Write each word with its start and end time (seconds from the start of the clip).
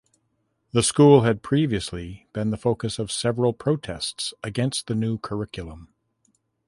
The 0.71 0.81
school 0.81 1.21
had 1.21 1.43
previously 1.43 2.27
been 2.33 2.49
the 2.49 2.57
focus 2.57 2.97
of 2.97 3.11
several 3.11 3.53
protests 3.53 4.33
against 4.43 4.87
the 4.87 4.95
new 4.95 5.19
curriculum. 5.19 5.89